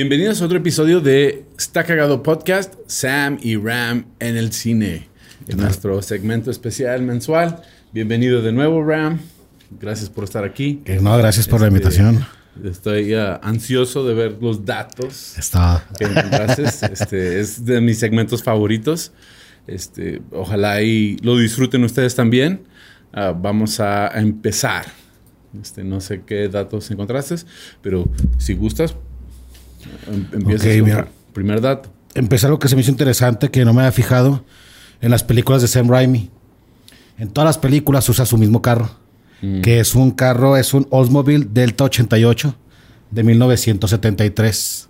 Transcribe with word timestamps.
Bienvenidos 0.00 0.40
a 0.40 0.44
otro 0.44 0.58
episodio 0.58 1.00
de 1.00 1.44
Está 1.58 1.82
Cagado 1.82 2.22
Podcast, 2.22 2.74
Sam 2.86 3.36
y 3.42 3.56
Ram 3.56 4.04
en 4.20 4.36
el 4.36 4.52
cine, 4.52 5.08
en 5.48 5.56
nuestro 5.58 6.00
segmento 6.02 6.52
especial 6.52 7.02
mensual. 7.02 7.62
Bienvenido 7.92 8.40
de 8.40 8.52
nuevo, 8.52 8.84
Ram. 8.84 9.18
Gracias 9.80 10.08
por 10.08 10.22
estar 10.22 10.44
aquí. 10.44 10.84
no, 11.02 11.18
gracias 11.18 11.48
por 11.48 11.60
la 11.60 11.66
este, 11.66 11.76
invitación. 11.76 12.24
Estoy 12.62 13.12
ansioso 13.42 14.06
de 14.06 14.14
ver 14.14 14.38
los 14.40 14.64
datos. 14.64 15.36
Está. 15.36 15.84
Este, 15.98 17.40
es 17.40 17.64
de 17.64 17.80
mis 17.80 17.98
segmentos 17.98 18.44
favoritos. 18.44 19.10
Este, 19.66 20.22
ojalá 20.30 20.80
y 20.80 21.16
lo 21.22 21.36
disfruten 21.36 21.82
ustedes 21.82 22.14
también. 22.14 22.68
Ah, 23.12 23.34
vamos 23.36 23.80
a, 23.80 24.16
empezar. 24.16 24.84
Este, 25.60 25.82
no 25.82 26.00
sé 26.00 26.22
qué 26.24 26.48
datos 26.48 26.88
encontraste, 26.92 27.34
pero 27.82 28.08
si 28.36 28.54
gustas, 28.54 28.94
Em, 30.06 30.26
empieza 30.32 31.08
primer 31.32 31.60
dato. 31.60 31.90
Empezar 32.14 32.48
algo 32.48 32.58
que 32.58 32.68
se 32.68 32.74
me 32.74 32.82
hizo 32.82 32.90
interesante, 32.90 33.50
que 33.50 33.64
no 33.64 33.72
me 33.72 33.82
había 33.82 33.92
fijado, 33.92 34.44
en 35.00 35.10
las 35.10 35.22
películas 35.22 35.62
de 35.62 35.68
Sam 35.68 35.88
Raimi. 35.88 36.30
En 37.18 37.28
todas 37.28 37.46
las 37.46 37.58
películas 37.58 38.08
usa 38.08 38.26
su 38.26 38.38
mismo 38.38 38.62
carro, 38.62 38.90
mm. 39.42 39.60
que 39.60 39.80
es 39.80 39.94
un 39.94 40.10
carro, 40.10 40.56
es 40.56 40.74
un 40.74 40.86
Oldsmobile 40.90 41.46
Delta 41.50 41.84
88 41.84 42.54
de 43.10 43.22
1973. 43.22 44.88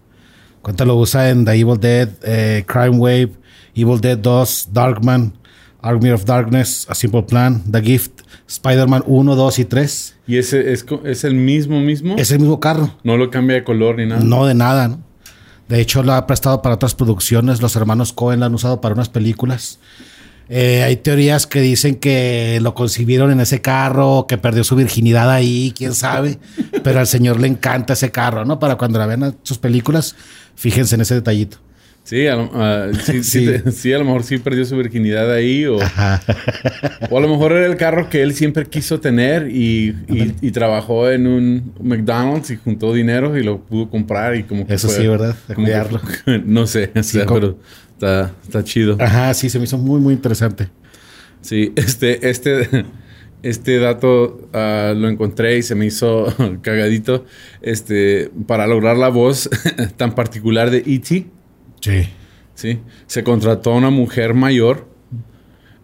Cuánto 0.62 0.84
lo 0.84 0.96
usa 0.96 1.30
en 1.30 1.44
The 1.44 1.52
Evil 1.52 1.78
Dead, 1.80 2.08
eh, 2.22 2.64
Crime 2.66 2.96
Wave, 2.96 3.32
Evil 3.74 4.00
Dead 4.00 4.18
2, 4.18 4.70
Darkman, 4.72 5.34
Army 5.80 6.10
of 6.10 6.24
Darkness, 6.24 6.86
A 6.88 6.94
Simple 6.94 7.22
Plan, 7.22 7.62
The 7.70 7.80
Gift, 7.82 8.17
Spider-Man 8.46 9.04
1, 9.06 9.36
2 9.36 9.58
y 9.58 9.64
3. 9.64 10.14
¿Y 10.26 10.36
ese 10.36 10.72
es, 10.72 10.84
es, 11.04 11.24
el 11.24 11.34
mismo 11.34 11.80
mismo? 11.80 12.16
Es 12.16 12.30
el 12.30 12.40
mismo 12.40 12.60
carro. 12.60 12.94
No 13.02 13.16
lo 13.16 13.30
cambia 13.30 13.56
de 13.56 13.64
color 13.64 13.96
ni 13.96 14.06
nada. 14.06 14.22
No, 14.22 14.46
de 14.46 14.54
nada, 14.54 14.88
¿no? 14.88 15.02
De 15.68 15.80
hecho, 15.80 16.02
lo 16.02 16.14
ha 16.14 16.26
prestado 16.26 16.62
para 16.62 16.74
otras 16.74 16.94
producciones. 16.94 17.60
Los 17.60 17.76
hermanos 17.76 18.12
Cohen 18.12 18.40
lo 18.40 18.46
han 18.46 18.54
usado 18.54 18.80
para 18.80 18.94
unas 18.94 19.10
películas. 19.10 19.78
Eh, 20.48 20.82
hay 20.82 20.96
teorías 20.96 21.46
que 21.46 21.60
dicen 21.60 21.96
que 21.96 22.58
lo 22.62 22.74
concibieron 22.74 23.30
en 23.30 23.40
ese 23.40 23.60
carro, 23.60 24.26
que 24.26 24.38
perdió 24.38 24.64
su 24.64 24.76
virginidad 24.76 25.30
ahí, 25.30 25.74
quién 25.76 25.94
sabe. 25.94 26.38
Pero 26.82 27.00
al 27.00 27.06
señor 27.06 27.38
le 27.38 27.48
encanta 27.48 27.92
ese 27.92 28.10
carro, 28.10 28.46
¿no? 28.46 28.58
Para 28.58 28.76
cuando 28.76 28.98
la 28.98 29.06
vean 29.06 29.36
sus 29.42 29.58
películas, 29.58 30.16
fíjense 30.54 30.94
en 30.94 31.02
ese 31.02 31.14
detallito. 31.14 31.58
Sí 32.08 32.26
a, 32.26 32.36
lo, 32.36 32.50
ah, 32.54 32.86
sí, 33.22 33.92
a 33.92 33.98
lo 33.98 34.04
mejor 34.06 34.22
sí 34.22 34.38
perdió 34.38 34.64
su 34.64 34.74
virginidad 34.78 35.30
ahí 35.30 35.66
o, 35.66 35.76
o 35.76 37.18
a 37.18 37.20
lo 37.20 37.28
mejor 37.28 37.52
era 37.52 37.66
el 37.66 37.76
carro 37.76 38.08
que 38.08 38.22
él 38.22 38.32
siempre 38.32 38.64
quiso 38.64 38.98
tener 38.98 39.50
y, 39.50 39.94
y, 40.40 40.50
trabajó 40.52 41.10
en 41.10 41.26
un 41.26 41.74
McDonald's 41.82 42.50
y 42.50 42.56
juntó 42.56 42.94
dinero 42.94 43.36
y 43.36 43.42
lo 43.42 43.60
pudo 43.60 43.90
comprar 43.90 44.36
y 44.36 44.44
como 44.44 44.66
que 44.66 44.72
Eso 44.72 44.88
sí, 44.88 45.06
¿verdad? 45.06 45.36
no 46.46 46.66
sé, 46.66 46.90
pero 46.94 47.58
está, 47.92 48.32
está 48.42 48.64
chido. 48.64 48.96
Ajá, 48.98 49.34
sí, 49.34 49.50
se 49.50 49.58
me 49.58 49.66
hizo 49.66 49.76
muy, 49.76 50.00
muy 50.00 50.14
interesante. 50.14 50.70
Sí, 51.42 51.74
este, 51.76 52.30
este, 52.30 52.86
este 53.42 53.78
dato 53.80 54.48
ah, 54.54 54.94
lo 54.96 55.10
encontré 55.10 55.58
y 55.58 55.62
se 55.62 55.74
me 55.74 55.84
hizo 55.84 56.34
cagadito. 56.62 57.26
Este, 57.60 58.30
para 58.46 58.66
lograr 58.66 58.96
la 58.96 59.10
voz 59.10 59.50
tan 59.98 60.14
particular 60.14 60.70
de 60.70 60.78
E.T., 60.86 61.37
Sí. 61.80 62.08
Sí. 62.54 62.80
Se 63.06 63.22
contrató 63.22 63.72
a 63.72 63.76
una 63.76 63.90
mujer 63.90 64.34
mayor 64.34 64.88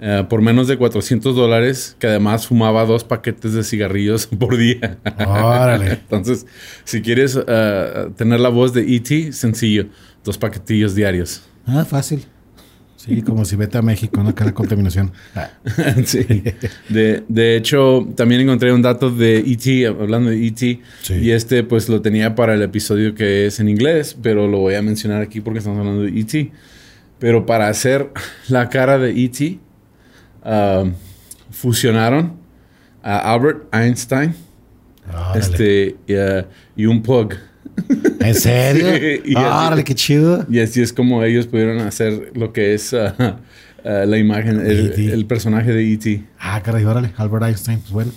eh, 0.01 0.25
por 0.29 0.43
menos 0.43 0.69
de 0.69 0.77
400 0.77 1.35
dólares 1.35 1.97
que 1.99 2.09
además 2.09 2.47
fumaba 2.47 2.85
dos 2.85 3.05
paquetes 3.05 3.55
de 3.55 3.63
cigarrillos 3.63 4.27
por 4.39 4.57
día. 4.57 4.99
Órale. 5.27 5.93
Entonces, 5.93 6.47
si 6.85 7.01
quieres 7.01 7.39
eh, 7.47 8.11
tener 8.17 8.41
la 8.41 8.51
voz 8.51 8.73
de 8.75 8.83
E.T., 8.83 9.33
sencillo. 9.33 9.87
Dos 10.23 10.37
paquetillos 10.37 10.95
diarios. 10.95 11.43
Ah, 11.67 11.85
fácil. 11.85 12.27
Sí, 13.05 13.21
como 13.21 13.45
si 13.45 13.55
vete 13.57 13.77
a 13.77 13.83
México, 13.83 14.23
¿no? 14.23 14.35
Que 14.35 14.45
la 14.45 14.55
contaminación. 14.55 15.13
sí. 16.07 16.25
De, 16.89 17.57
hecho, 17.57 18.09
también 18.17 18.41
encontré 18.41 18.73
un 18.73 18.81
dato 18.81 19.11
de 19.11 19.41
E.T., 19.41 19.87
hablando 19.87 20.31
de 20.31 20.47
E.T., 20.47 20.81
y 21.11 21.31
este 21.31 21.65
pues 21.65 21.91
lo 21.91 22.01
tenía 22.01 22.35
para 22.35 22.55
el 22.55 22.63
episodio 22.63 23.15
que 23.15 23.47
es 23.47 23.61
en 23.61 23.69
inglés, 23.69 24.17
pero 24.23 24.49
lo 24.49 24.59
voy 24.59 24.75
a 24.75 24.81
mencionar 24.81 25.21
aquí 25.21 25.43
porque 25.43 25.59
estamos 25.59 25.81
hablando 25.81 26.03
de 26.03 26.19
E.T. 26.19 26.51
Pero 27.19 27.45
para 27.45 27.69
hacer 27.69 28.11
la 28.49 28.71
cara 28.71 28.99
de 28.99 29.11
E.T., 29.11 29.59
um, 30.47 30.95
fusionaron 31.51 32.37
a 33.03 33.35
Albert 33.35 33.67
Einstein 33.75 34.35
este, 35.35 35.97
y 36.75 36.87
un 36.87 37.03
pug. 37.03 37.35
¿En 38.21 38.35
serio? 38.35 39.21
¡Árale, 39.37 39.85
qué 39.85 39.95
chido! 39.95 40.47
Y 40.49 40.61
así 40.61 40.81
es 40.83 40.93
como 40.93 41.23
ellos 41.23 41.47
pudieron 41.47 41.81
hacer 41.81 42.33
lo 42.35 42.53
que 42.53 42.75
es 42.75 42.93
uh, 42.93 43.13
uh, 43.19 44.07
la 44.07 44.19
imagen, 44.19 44.61
e 44.65 45.13
el, 45.13 45.27
personaje 45.27 45.73
de 45.73 45.93
E.T. 45.93 46.25
Ah, 46.39 46.61
caray, 46.63 46.85
órale, 46.85 47.13
Albert 47.17 47.45
Einstein, 47.45 47.81
pues 47.81 47.93
bueno, 47.93 48.13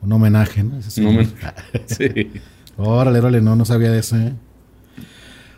un 0.00 0.12
homenaje, 0.12 0.62
¿no? 0.62 0.78
un 0.98 1.06
homenaje. 1.06 1.36
sí. 1.86 2.40
Órale, 2.76 3.18
órale, 3.18 3.40
no, 3.40 3.54
no 3.54 3.64
sabía 3.64 3.90
de 3.90 4.00
eso, 4.00 4.16
¿eh? 4.16 4.32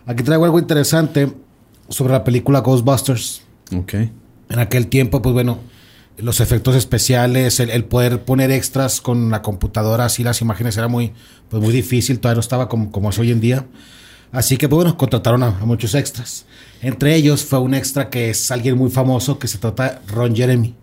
Aquí 0.06 0.22
traigo 0.22 0.44
algo 0.44 0.58
interesante 0.58 1.32
sobre 1.88 2.12
la 2.12 2.24
película 2.24 2.60
Ghostbusters. 2.60 3.42
Ok. 3.74 3.94
En 3.94 4.58
aquel 4.58 4.88
tiempo, 4.88 5.22
pues 5.22 5.32
bueno, 5.32 5.60
los 6.18 6.40
efectos 6.40 6.76
especiales, 6.76 7.58
el, 7.60 7.84
poder 7.84 8.22
poner 8.24 8.50
extras 8.50 9.00
con 9.00 9.30
la 9.30 9.42
computadora, 9.42 10.04
así 10.04 10.22
las 10.22 10.40
imágenes 10.40 10.76
era 10.76 10.88
muy, 10.88 11.12
pues 11.48 11.62
muy 11.62 11.72
difícil, 11.72 12.20
todavía 12.20 12.36
no 12.36 12.40
estaba 12.40 12.68
como, 12.68 12.90
como 12.92 13.10
es 13.10 13.18
hoy 13.18 13.32
en 13.32 13.40
día. 13.40 13.66
Así 14.30 14.56
que, 14.56 14.68
pues 14.68 14.76
bueno, 14.76 14.96
contrataron 14.96 15.42
a, 15.42 15.50
muchos 15.64 15.94
extras. 15.94 16.44
Entre 16.82 17.14
ellos 17.14 17.44
fue 17.44 17.58
un 17.60 17.74
extra 17.74 18.10
que 18.10 18.30
es 18.30 18.50
alguien 18.50 18.76
muy 18.76 18.90
famoso 18.90 19.38
que 19.38 19.48
se 19.48 19.58
trata 19.58 20.02
Ron 20.08 20.34
Jeremy. 20.34 20.74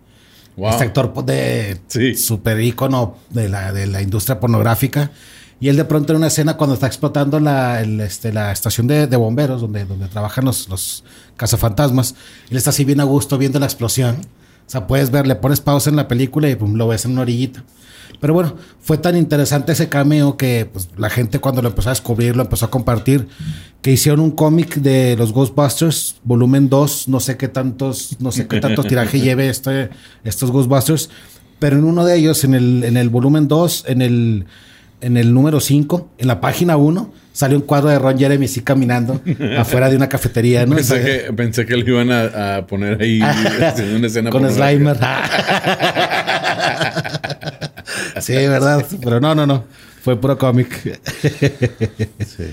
Este 0.57 0.83
actor 0.83 1.13
pues, 1.13 1.25
de 1.25 2.15
super 2.17 2.59
ícono 2.59 3.17
de 3.29 3.49
la, 3.49 3.73
de 3.73 3.87
la 3.87 4.01
industria 4.01 4.39
pornográfica. 4.39 5.11
Y 5.59 5.69
él 5.69 5.75
de 5.75 5.85
pronto 5.85 6.13
en 6.13 6.17
una 6.17 6.27
escena 6.27 6.57
cuando 6.57 6.73
está 6.73 6.87
explotando 6.87 7.39
la, 7.39 7.81
este, 7.81 8.33
la 8.33 8.51
estación 8.51 8.87
de, 8.87 9.05
bomberos 9.15 9.61
donde, 9.61 9.85
donde 9.85 10.07
trabajan 10.07 10.45
los, 10.45 10.67
los 10.69 11.03
cazafantasmas, 11.37 12.15
él 12.49 12.57
está 12.57 12.71
así 12.71 12.83
bien 12.83 12.99
a 12.99 13.03
gusto 13.03 13.37
viendo 13.37 13.59
la 13.59 13.65
explosión 13.65 14.17
o 14.65 14.69
sea, 14.69 14.87
puedes 14.87 15.11
ver, 15.11 15.27
le 15.27 15.35
pones 15.35 15.61
pausa 15.61 15.89
en 15.89 15.95
la 15.95 16.07
película 16.07 16.49
y 16.49 16.57
lo 16.57 16.87
ves 16.87 17.05
en 17.05 17.11
una 17.11 17.21
orillita. 17.21 17.63
Pero 18.19 18.33
bueno, 18.35 18.55
fue 18.79 18.97
tan 18.97 19.17
interesante 19.17 19.71
ese 19.71 19.89
cameo 19.89 20.37
que 20.37 20.69
pues, 20.71 20.89
la 20.95 21.09
gente 21.09 21.39
cuando 21.39 21.61
lo 21.61 21.69
empezó 21.69 21.89
a 21.89 21.93
descubrir, 21.93 22.35
lo 22.35 22.43
empezó 22.43 22.65
a 22.65 22.69
compartir, 22.69 23.27
que 23.81 23.91
hicieron 23.91 24.19
un 24.19 24.31
cómic 24.31 24.75
de 24.75 25.15
los 25.17 25.33
Ghostbusters, 25.33 26.17
volumen 26.23 26.69
2, 26.69 27.07
no 27.07 27.19
sé 27.19 27.37
qué 27.37 27.47
tantos, 27.47 28.17
no 28.19 28.31
sé 28.31 28.47
qué 28.47 28.59
tanto 28.59 28.83
tiraje 28.83 29.19
lleve 29.21 29.49
este, 29.49 29.89
estos 30.23 30.51
Ghostbusters, 30.51 31.09
pero 31.57 31.77
en 31.77 31.83
uno 31.83 32.05
de 32.05 32.15
ellos, 32.15 32.43
en 32.43 32.53
el, 32.53 32.83
en 32.83 32.95
el 32.95 33.09
volumen 33.09 33.47
2, 33.47 33.85
en 33.87 34.01
el, 34.01 34.45
en 35.01 35.17
el 35.17 35.33
número 35.33 35.59
5, 35.59 36.11
en 36.17 36.27
la 36.27 36.39
página 36.39 36.77
1, 36.77 37.13
sale 37.33 37.55
un 37.55 37.63
cuadro 37.63 37.89
de 37.89 37.99
Ron 37.99 38.17
Jeremy 38.17 38.45
así 38.45 38.61
caminando 38.61 39.21
afuera 39.57 39.89
de 39.89 39.95
una 39.95 40.07
cafetería, 40.07 40.65
¿no? 40.65 40.75
Pensé, 40.75 41.01
que, 41.01 41.33
pensé 41.33 41.65
que 41.65 41.75
lo 41.75 41.87
iban 41.87 42.11
a, 42.11 42.65
poner 42.67 43.01
ahí 43.01 43.19
en 43.77 43.95
una 43.95 44.07
escena 44.07 44.29
con 44.29 44.49
Slimer. 44.49 44.97
sí, 48.19 48.33
¿verdad? 48.33 48.85
Pero 49.03 49.19
no, 49.19 49.35
no, 49.35 49.45
no. 49.45 49.65
Fue 50.01 50.19
puro 50.19 50.37
cómic. 50.37 50.99
sí. 52.25 52.45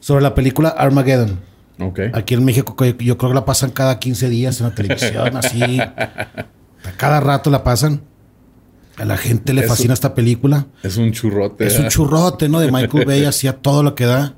sobre 0.00 0.22
la 0.22 0.34
película 0.34 0.68
Armageddon. 0.68 1.40
Ok. 1.80 2.00
Aquí 2.12 2.34
en 2.34 2.44
México, 2.44 2.76
yo 2.98 3.18
creo 3.18 3.30
que 3.30 3.34
la 3.34 3.44
pasan 3.44 3.70
cada 3.70 3.98
15 3.98 4.28
días 4.28 4.60
en 4.60 4.66
la 4.68 4.74
televisión, 4.74 5.36
así. 5.36 5.80
A 5.80 6.46
cada 6.96 7.20
rato 7.20 7.50
la 7.50 7.62
pasan. 7.64 8.02
A 8.98 9.04
la 9.04 9.16
gente 9.16 9.52
le 9.52 9.62
Es 9.62 9.68
fascina 9.68 9.90
un- 9.90 9.94
esta 9.94 10.14
película. 10.14 10.66
Es 10.82 10.96
un 10.96 11.12
churrote. 11.12 11.66
Es 11.66 11.78
un 11.78 11.88
churrote, 11.88 12.48
¿no? 12.48 12.60
De 12.60 12.70
Michael 12.72 13.04
Bay, 13.04 13.24
hacía 13.26 13.54
todo 13.56 13.82
lo 13.82 13.94
que 13.94 14.06
da. 14.06 14.34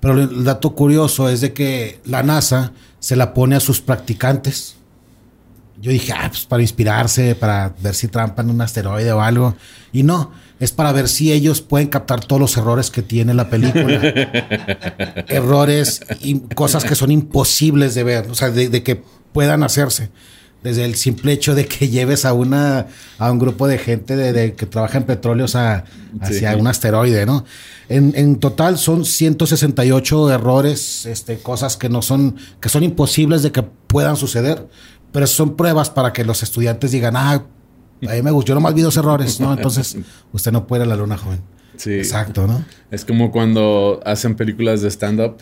Pero 0.00 0.20
el 0.20 0.44
dato 0.44 0.74
curioso 0.74 1.28
es 1.30 1.40
de 1.40 1.52
que 1.54 2.00
la 2.04 2.22
NASA 2.22 2.72
se 3.00 3.16
la 3.16 3.32
pone 3.32 3.56
a 3.56 3.60
sus 3.60 3.80
practicantes. 3.80 4.76
Yo 5.80 5.90
dije, 5.90 6.12
ah, 6.12 6.28
pues 6.28 6.44
para 6.46 6.62
inspirarse, 6.62 7.34
para 7.34 7.74
ver 7.82 7.94
si 7.94 8.08
trampan 8.08 8.50
un 8.50 8.60
asteroide 8.60 9.12
o 9.12 9.20
algo. 9.20 9.56
Y 9.92 10.02
no, 10.02 10.30
es 10.60 10.72
para 10.72 10.92
ver 10.92 11.08
si 11.08 11.32
ellos 11.32 11.60
pueden 11.62 11.88
captar 11.88 12.20
todos 12.24 12.40
los 12.40 12.56
errores 12.56 12.90
que 12.90 13.02
tiene 13.02 13.32
la 13.34 13.48
película. 13.50 14.00
errores 15.28 16.00
y 16.20 16.40
cosas 16.54 16.84
que 16.84 16.94
son 16.94 17.10
imposibles 17.10 17.94
de 17.94 18.04
ver, 18.04 18.26
o 18.30 18.34
sea, 18.34 18.50
de, 18.50 18.68
de 18.68 18.82
que 18.82 19.02
puedan 19.32 19.62
hacerse. 19.62 20.10
Desde 20.64 20.84
el 20.84 20.96
simple 20.96 21.32
hecho 21.32 21.54
de 21.54 21.66
que 21.66 21.88
lleves 21.96 22.24
a 22.24 22.32
una 22.32 22.86
a 23.18 23.30
un 23.30 23.38
grupo 23.38 23.68
de 23.68 23.78
gente 23.78 24.16
de, 24.16 24.32
de 24.32 24.54
que 24.54 24.66
trabaja 24.66 24.98
en 24.98 25.04
petróleos 25.04 25.54
a, 25.54 25.84
hacia 26.20 26.52
Sí. 26.54 26.58
un 26.60 26.66
asteroide, 26.66 27.26
¿no? 27.26 27.44
En, 27.88 28.12
en 28.16 28.36
total 28.40 28.78
son 28.78 29.04
168 29.04 30.32
errores, 30.32 31.06
este, 31.06 31.38
cosas 31.38 31.76
que 31.76 31.88
no 31.88 32.02
son, 32.02 32.36
que 32.60 32.68
son 32.68 32.82
imposibles 32.82 33.42
de 33.42 33.52
que 33.52 33.62
puedan 33.62 34.16
suceder, 34.16 34.66
pero 35.12 35.26
son 35.26 35.54
pruebas 35.56 35.90
para 35.90 36.12
que 36.12 36.24
los 36.24 36.42
estudiantes 36.42 36.90
digan, 36.92 37.14
ah, 37.16 37.44
a 38.08 38.12
mí 38.14 38.22
me 38.22 38.30
gustó, 38.30 38.48
yo 38.48 38.54
nomás 38.54 38.74
vi 38.74 38.82
dos 38.82 38.96
errores, 38.96 39.38
¿no? 39.38 39.52
Entonces, 39.56 39.96
usted 40.32 40.50
no 40.50 40.66
puede 40.66 40.82
ir 40.84 40.86
a 40.90 40.94
la 40.94 40.96
luna, 40.96 41.16
joven. 41.18 41.40
Sí. 41.76 41.92
Exacto, 41.92 42.46
¿no? 42.46 42.64
Es 42.90 43.04
como 43.04 43.30
cuando 43.30 44.00
hacen 44.06 44.34
películas 44.34 44.80
de 44.80 44.88
stand-up 44.90 45.36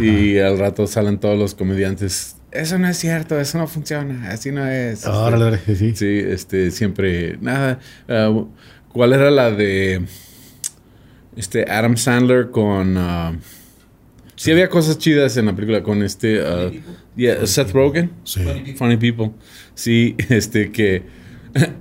y 0.00 0.38
al 0.38 0.58
rato 0.58 0.86
salen 0.86 1.18
todos 1.18 1.38
los 1.38 1.54
comediantes. 1.54 2.36
Eso 2.52 2.78
no 2.78 2.88
es 2.88 2.96
cierto, 2.98 3.38
eso 3.38 3.58
no 3.58 3.66
funciona, 3.68 4.30
así 4.30 4.50
no 4.50 4.66
es. 4.66 5.06
Órale, 5.06 5.58
sí, 5.66 5.76
sí. 5.76 5.92
Sí, 5.94 6.18
este, 6.18 6.70
siempre, 6.70 7.38
nada. 7.40 7.78
ah, 8.08 8.44
¿Cuál 8.92 9.12
era 9.12 9.30
la 9.30 9.52
de 9.52 10.02
este 11.36 11.70
Adam 11.70 11.96
Sandler 11.96 12.50
con... 12.50 12.96
ah, 12.98 13.36
sí 14.34 14.50
había 14.50 14.68
cosas 14.68 14.98
chidas 14.98 15.36
en 15.36 15.46
la 15.46 15.54
película 15.54 15.82
con 15.82 16.02
este... 16.02 16.42
yeah, 17.16 17.46
Seth 17.46 17.70
Rogen. 17.70 18.10
Sí. 18.24 18.40
Funny 18.76 18.96
People. 18.96 19.30
Sí, 19.74 20.16
este 20.28 20.72
que 20.72 21.04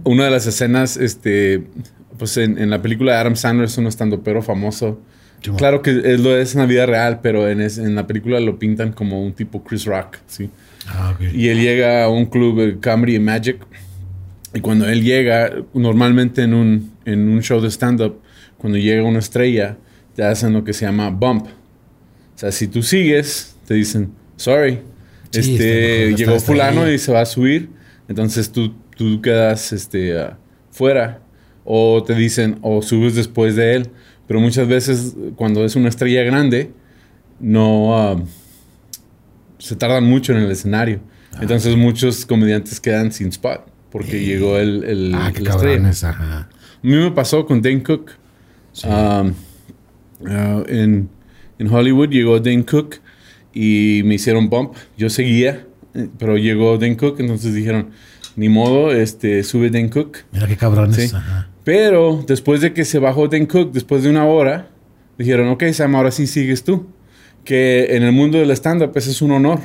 una 0.03 0.25
de 0.25 0.31
las 0.31 0.45
escenas, 0.45 0.97
este, 0.97 1.63
pues 2.17 2.37
en, 2.37 2.59
en 2.59 2.69
la 2.69 2.81
película 2.81 3.13
de 3.13 3.17
Adam 3.19 3.35
Sandler 3.35 3.65
es 3.65 3.77
un 3.77 3.87
estandopero 3.87 4.43
famoso. 4.43 5.01
Claro 5.57 5.81
que 5.81 5.91
es, 6.03 6.19
lo 6.19 6.35
es 6.37 6.53
en 6.55 6.61
la 6.61 6.65
vida 6.67 6.85
real, 6.85 7.19
pero 7.21 7.47
en, 7.49 7.61
es- 7.61 7.77
en 7.77 7.95
la 7.95 8.05
película 8.07 8.39
lo 8.39 8.59
pintan 8.59 8.91
como 8.91 9.21
un 9.23 9.33
tipo 9.33 9.63
Chris 9.63 9.85
Rock, 9.85 10.17
sí. 10.27 10.49
Ah, 10.87 11.13
ok. 11.15 11.33
Y 11.33 11.47
él 11.49 11.59
llega 11.61 12.03
a 12.03 12.09
un 12.09 12.25
club, 12.25 12.59
el 12.61 12.79
Comedy 12.79 13.15
and 13.15 13.25
Magic, 13.25 13.57
y 14.53 14.59
cuando 14.61 14.87
él 14.87 15.03
llega, 15.03 15.51
normalmente 15.73 16.41
en 16.43 16.53
un, 16.53 16.91
en 17.05 17.29
un 17.29 17.41
show 17.41 17.61
de 17.61 17.69
stand-up, 17.69 18.19
cuando 18.57 18.77
llega 18.79 19.03
una 19.03 19.19
estrella, 19.19 19.77
te 20.15 20.23
hacen 20.23 20.53
lo 20.53 20.63
que 20.63 20.73
se 20.73 20.85
llama 20.85 21.09
bump. 21.09 21.45
O 21.45 22.37
sea, 22.37 22.51
si 22.51 22.67
tú 22.67 22.81
sigues, 22.81 23.55
te 23.67 23.75
dicen, 23.75 24.11
sorry, 24.35 24.79
Sí, 25.31 25.39
este, 25.53 26.15
llegó 26.15 26.39
fulano 26.39 26.83
ahí. 26.83 26.95
y 26.95 26.97
se 26.97 27.11
va 27.11 27.21
a 27.21 27.25
subir, 27.25 27.69
entonces 28.07 28.51
tú, 28.51 28.73
tú 28.97 29.21
quedas 29.21 29.71
este, 29.71 30.17
ah, 30.17 30.37
fuera. 30.71 31.21
O 31.71 32.03
te 32.03 32.15
dicen, 32.15 32.57
o 32.63 32.81
subes 32.81 33.13
después 33.13 33.55
de 33.55 33.75
él. 33.75 33.89
Pero 34.29 34.39
muchas 34.39 34.67
veces, 34.67 35.15
cuando 35.35 35.65
es 35.65 35.75
una 35.75 35.89
estrella 35.89 36.21
grande, 36.21 36.71
no... 37.39 37.97
ah, 37.97 38.23
se 39.57 39.75
tardan 39.75 40.03
mucho 40.05 40.33
en 40.33 40.43
el 40.43 40.51
escenario. 40.51 41.01
Ah, 41.33 41.39
Entonces 41.41 41.75
muchos 41.75 42.27
comediantes 42.27 42.79
quedan 42.79 43.11
sin 43.11 43.29
spot 43.29 43.61
porque 43.91 44.23
llegó 44.23 44.59
el, 44.59 44.83
el, 44.83 45.15
Ah, 45.15 45.31
qué 45.33 45.41
cabrones, 45.41 46.03
ajá. 46.03 46.41
A 46.41 46.47
mí 46.83 46.95
me 46.95 47.09
pasó 47.09 47.43
con 47.47 47.59
Dane 47.59 47.81
Cook. 47.81 48.11
Um, 48.83 49.33
uh, 50.21 50.63
en, 50.67 51.09
en 51.57 51.67
Hollywood 51.67 52.09
llegó 52.09 52.39
Dane 52.39 52.65
Cook 52.65 52.97
y 53.51 54.03
me 54.05 54.13
hicieron 54.13 54.47
bump. 54.47 54.75
Yo 54.95 55.09
seguía, 55.09 55.65
eh, 55.95 56.07
pero 56.19 56.37
llegó 56.37 56.77
Dane 56.77 56.97
Cook, 56.97 57.19
entonces 57.19 57.55
dijeron, 57.55 57.89
ni 58.35 58.47
modo, 58.47 58.91
este, 58.93 59.43
sube 59.43 59.71
Dane 59.71 59.89
Cook. 59.89 60.19
Mira 60.31 60.47
qué 60.47 60.55
cabrones. 60.55 61.09
Sí. 61.09 61.15
Ajá. 61.15 61.49
Pero 61.69 62.23
después 62.25 62.61
de 62.61 62.73
que 62.73 62.83
se 62.83 62.97
bajó 62.97 63.27
Dan 63.27 63.45
Cook, 63.45 63.71
después 63.71 64.01
de 64.01 64.09
una 64.09 64.25
hora, 64.25 64.69
dijeron, 65.19 65.49
ok, 65.49 65.65
Sam, 65.71 65.95
ahora 65.95 66.09
sí 66.09 66.25
sigues 66.25 66.63
tú. 66.63 66.87
Que 67.45 67.95
en 67.95 68.01
el 68.01 68.11
mundo 68.11 68.39
del 68.39 68.49
stand-up 68.49 68.91
es 68.95 69.21
un 69.21 69.29
honor. 69.29 69.59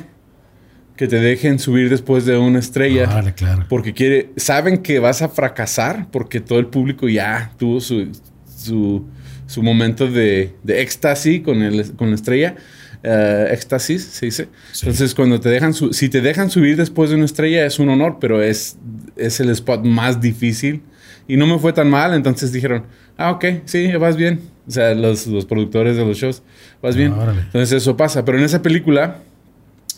Que 0.95 1.07
te 1.07 1.19
dejen 1.19 1.57
subir 1.57 1.89
después 1.89 2.27
de 2.27 2.37
una 2.37 2.59
estrella. 2.59 3.05
Órale, 3.05 3.33
claro. 3.33 3.65
Porque 3.67 3.95
quiere, 3.95 4.29
saben 4.35 4.83
que 4.83 4.99
vas 4.99 5.23
a 5.23 5.29
fracasar 5.29 6.11
porque 6.11 6.41
todo 6.41 6.59
el 6.59 6.67
público 6.67 7.09
ya 7.09 7.51
tuvo 7.57 7.81
su, 7.81 8.11
su, 8.55 9.03
su 9.47 9.63
momento 9.63 10.07
de, 10.07 10.53
de 10.61 10.83
éxtasis 10.83 11.41
con, 11.41 11.63
el, 11.63 11.95
con 11.95 12.09
la 12.09 12.15
estrella. 12.17 12.55
Eh, 13.01 13.47
éxtasis, 13.51 14.03
se 14.03 14.27
dice. 14.27 14.47
Sí. 14.71 14.85
Entonces, 14.85 15.15
cuando 15.15 15.39
te 15.39 15.49
dejan, 15.49 15.73
si 15.73 16.09
te 16.09 16.21
dejan 16.21 16.51
subir 16.51 16.77
después 16.77 17.09
de 17.09 17.15
una 17.15 17.25
estrella 17.25 17.65
es 17.65 17.79
un 17.79 17.89
honor, 17.89 18.17
pero 18.21 18.43
es, 18.43 18.77
es 19.15 19.39
el 19.39 19.49
spot 19.49 19.83
más 19.83 20.21
difícil. 20.21 20.83
Y 21.27 21.37
no 21.37 21.47
me 21.47 21.57
fue 21.57 21.73
tan 21.73 21.89
mal, 21.89 22.13
entonces 22.13 22.51
dijeron, 22.51 22.83
ah, 23.17 23.31
ok, 23.31 23.45
sí, 23.65 23.91
vas 23.93 24.15
bien. 24.15 24.41
O 24.67 24.71
sea, 24.71 24.93
los, 24.93 25.27
los 25.27 25.45
productores 25.45 25.95
de 25.95 26.05
los 26.05 26.17
shows, 26.17 26.43
vas 26.81 26.95
bien. 26.95 27.13
Órale. 27.13 27.41
Entonces 27.41 27.71
eso 27.73 27.97
pasa. 27.97 28.25
Pero 28.25 28.37
en 28.37 28.43
esa 28.43 28.61
película 28.61 29.19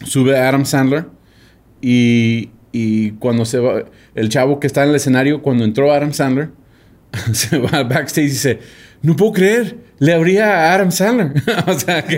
sube 0.05 0.37
Adam 0.37 0.65
Sandler 0.65 1.05
y, 1.81 2.49
y 2.71 3.11
cuando 3.11 3.45
se 3.45 3.59
va, 3.59 3.85
el 4.15 4.29
chavo 4.29 4.59
que 4.59 4.67
está 4.67 4.83
en 4.83 4.89
el 4.89 4.95
escenario, 4.95 5.41
cuando 5.41 5.63
entró 5.63 5.91
Adam 5.91 6.13
Sandler, 6.13 6.49
se 7.33 7.57
va 7.57 7.69
al 7.69 7.85
backstage 7.85 8.25
y 8.25 8.29
dice, 8.29 8.59
no 9.01 9.15
puedo 9.15 9.31
creer, 9.33 9.75
le 9.99 10.13
abría 10.13 10.45
a 10.69 10.73
Adam 10.75 10.91
Sandler. 10.91 11.31
o 11.67 11.79
sea 11.79 12.03
que, 12.03 12.17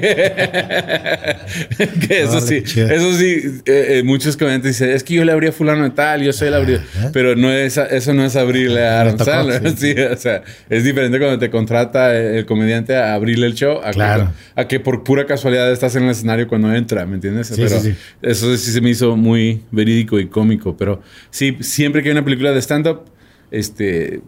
que 2.07 2.21
eso 2.23 2.41
sí, 2.41 2.63
eso 2.65 3.13
sí, 3.17 3.61
eh, 3.65 3.97
eh, 3.97 4.03
muchos 4.03 4.35
comediantes 4.37 4.77
dicen, 4.79 4.89
es 4.93 5.03
que 5.03 5.13
yo 5.15 5.23
le 5.25 5.31
abría 5.31 5.49
a 5.49 5.53
fulano 5.53 5.83
de 5.83 5.91
tal, 5.91 6.21
yo 6.21 6.33
soy 6.33 6.49
el 6.49 6.55
abridor. 6.55 6.81
Ajá. 6.97 7.09
Pero 7.13 7.35
no 7.35 7.51
es, 7.51 7.77
eso 7.77 8.13
no 8.13 8.25
es 8.25 8.35
abrirle 8.35 8.85
a 8.85 9.03
Le 9.03 9.09
Adam 9.09 9.17
tocó, 9.17 9.31
Sandler. 9.31 9.69
sí. 9.77 9.93
Sí, 9.95 9.95
o 10.01 10.17
sea, 10.17 10.43
es 10.69 10.83
diferente 10.83 11.17
cuando 11.19 11.39
te 11.39 11.49
contrata 11.49 12.15
el 12.17 12.45
comediante 12.45 12.95
a 12.95 13.13
abrirle 13.13 13.47
el 13.47 13.53
show 13.55 13.79
a, 13.83 13.91
Claro. 13.91 14.31
que, 14.55 14.61
a 14.61 14.67
que 14.67 14.79
por 14.79 15.03
pura 15.03 15.25
casualidad 15.25 15.71
estás 15.71 15.95
en 15.95 16.03
el 16.03 16.09
escenario 16.11 16.47
cuando 16.47 16.73
entra, 16.73 17.05
¿me 17.05 17.15
entiendes? 17.15 17.47
Sí, 17.47 17.53
pero 17.57 17.79
sí, 17.79 17.91
sí. 17.91 17.97
eso 18.21 18.55
sí 18.57 18.71
se 18.71 18.81
me 18.81 18.89
hizo 18.89 19.15
muy 19.15 19.63
verídico 19.71 20.19
y 20.19 20.27
cómico. 20.27 20.75
Pero 20.77 21.01
sí, 21.31 21.57
siempre 21.61 22.03
que 22.03 22.09
hay 22.09 22.13
una 22.13 22.25
película 22.25 22.51
de 22.51 22.59
stand-up, 22.59 23.05
este, 23.51 24.21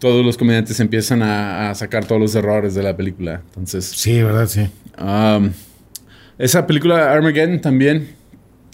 todos 0.00 0.24
los 0.24 0.36
comediantes 0.36 0.80
empiezan 0.80 1.22
a, 1.22 1.70
a 1.70 1.74
sacar 1.74 2.04
todos 2.06 2.20
los 2.20 2.34
errores 2.34 2.74
de 2.74 2.82
la 2.82 2.96
película. 2.96 3.42
Entonces, 3.48 3.84
Sí, 3.84 4.20
¿verdad? 4.22 4.48
Sí. 4.48 4.66
Um, 4.98 5.52
esa 6.38 6.66
película 6.66 7.12
Armageddon 7.12 7.60
también 7.60 8.08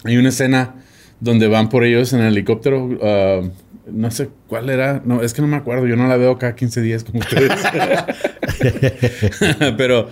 hay 0.03 0.17
una 0.17 0.29
escena 0.29 0.75
donde 1.19 1.47
van 1.47 1.69
por 1.69 1.83
ellos 1.83 2.13
en 2.13 2.21
el 2.21 2.27
helicóptero. 2.27 2.85
uh, 2.85 3.51
no 3.91 4.11
sé 4.11 4.29
cuál 4.47 4.69
era. 4.69 5.01
No, 5.05 5.21
es 5.21 5.33
que 5.33 5.41
no 5.41 5.47
me 5.47 5.55
acuerdo. 5.57 5.85
Yo 5.87 5.95
no 5.95 6.07
la 6.07 6.17
veo 6.17 6.37
cada 6.37 6.55
15 6.55 6.81
días 6.81 7.03
como 7.03 7.19
ustedes. 7.19 7.51
Pero 9.77 10.09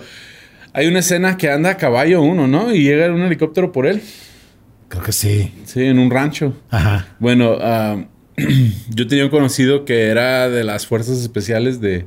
hay 0.72 0.86
una 0.86 1.00
escena 1.00 1.36
que 1.36 1.50
anda 1.50 1.70
a 1.70 1.76
caballo 1.76 2.22
uno, 2.22 2.46
¿no? 2.46 2.74
Y 2.74 2.82
llega 2.82 3.12
un 3.12 3.22
helicóptero 3.22 3.72
por 3.72 3.86
él. 3.86 4.02
Creo 4.88 5.02
que 5.02 5.12
sí. 5.12 5.52
Sí, 5.64 5.84
en 5.84 5.98
un 5.98 6.10
rancho. 6.10 6.56
Ajá. 6.70 7.06
Bueno, 7.18 7.56
ah, 7.60 8.04
yo 8.94 9.06
tenía 9.06 9.24
un 9.24 9.30
conocido 9.30 9.84
que 9.84 10.08
era 10.08 10.48
de 10.48 10.64
las 10.64 10.86
fuerzas 10.86 11.18
especiales 11.18 11.80
de, 11.80 12.06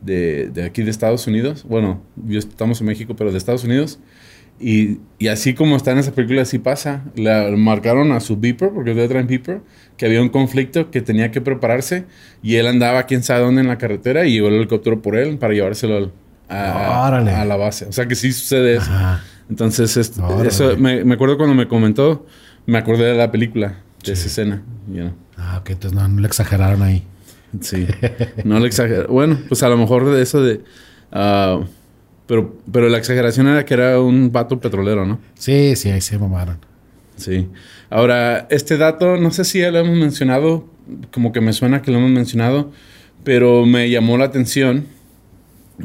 de, 0.00 0.48
de 0.48 0.64
aquí 0.64 0.82
de 0.82 0.90
Estados 0.90 1.26
Unidos. 1.26 1.64
Bueno, 1.68 2.02
yo 2.26 2.38
estamos 2.38 2.80
en 2.80 2.86
México, 2.86 3.14
pero 3.16 3.32
de 3.32 3.38
Estados 3.38 3.64
Unidos. 3.64 3.98
Y, 4.58 5.00
y, 5.18 5.28
así 5.28 5.52
como 5.52 5.76
está 5.76 5.92
en 5.92 5.98
esa 5.98 6.12
película, 6.12 6.42
así 6.42 6.58
pasa. 6.58 7.04
Le 7.14 7.54
marcaron 7.56 8.12
a 8.12 8.20
su 8.20 8.38
beeper, 8.38 8.70
porque 8.70 8.90
ustedes 8.90 9.10
traen 9.10 9.26
beeper, 9.26 9.60
que 9.98 10.06
había 10.06 10.22
un 10.22 10.30
conflicto 10.30 10.90
que 10.90 11.02
tenía 11.02 11.30
que 11.30 11.42
prepararse 11.42 12.06
y 12.42 12.56
él 12.56 12.66
andaba 12.66 13.02
quién 13.04 13.22
sabe 13.22 13.44
dónde 13.44 13.60
en 13.60 13.68
la 13.68 13.76
carretera 13.76 14.24
y 14.24 14.32
llegó 14.32 14.48
el 14.48 14.54
helicóptero 14.54 15.02
por 15.02 15.16
él 15.16 15.36
para 15.36 15.52
llevárselo 15.52 16.10
a, 16.48 17.06
a, 17.06 17.44
la 17.44 17.56
base. 17.56 17.84
O 17.86 17.92
sea 17.92 18.06
que 18.06 18.14
sí 18.14 18.32
sucede 18.32 18.76
eso. 18.76 18.90
Entonces, 19.50 19.94
eso 19.96 20.76
me, 20.78 21.04
me, 21.04 21.14
acuerdo 21.14 21.36
cuando 21.36 21.54
me 21.54 21.68
comentó, 21.68 22.26
me 22.64 22.78
acordé 22.78 23.04
de 23.04 23.14
la 23.14 23.30
película, 23.30 23.76
de 24.06 24.12
esa 24.12 24.26
escena. 24.26 24.62
Ah, 25.36 25.58
ok, 25.60 25.70
entonces 25.70 25.98
no, 25.98 26.20
le 26.20 26.26
exageraron 26.26 26.82
ahí. 26.82 27.02
Sí, 27.60 27.86
no 28.44 28.58
le 28.60 28.66
exageraron. 28.66 29.12
Bueno, 29.12 29.38
pues 29.48 29.62
a 29.62 29.68
lo 29.68 29.76
mejor 29.76 30.10
de 30.10 30.22
eso 30.22 30.42
de... 30.42 30.62
Uh, 31.12 31.64
pero, 32.26 32.58
pero 32.72 32.88
la 32.88 32.98
exageración 32.98 33.46
era 33.46 33.64
que 33.64 33.74
era 33.74 34.00
un 34.00 34.32
vato 34.32 34.58
petrolero, 34.58 35.06
¿no? 35.06 35.20
Sí, 35.34 35.76
sí, 35.76 35.90
ahí 35.90 36.00
se 36.00 36.18
mamaron. 36.18 36.58
Sí. 37.16 37.48
Ahora, 37.88 38.46
este 38.50 38.76
dato, 38.76 39.16
no 39.16 39.30
sé 39.30 39.44
si 39.44 39.60
ya 39.60 39.70
lo 39.70 39.78
hemos 39.78 39.96
mencionado, 39.96 40.68
como 41.12 41.32
que 41.32 41.40
me 41.40 41.52
suena 41.52 41.82
que 41.82 41.90
lo 41.90 41.98
hemos 41.98 42.10
mencionado, 42.10 42.72
pero 43.24 43.64
me 43.64 43.88
llamó 43.90 44.18
la 44.18 44.26
atención 44.26 44.86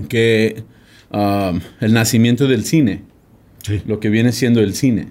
que 0.09 0.63
um, 1.11 1.59
el 1.79 1.93
nacimiento 1.93 2.47
del 2.47 2.65
cine, 2.65 3.03
sí. 3.63 3.81
lo 3.85 3.99
que 3.99 4.09
viene 4.09 4.31
siendo 4.31 4.61
el 4.61 4.73
cine, 4.73 5.09